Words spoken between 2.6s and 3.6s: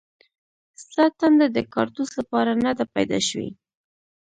نه ده پیدا شوې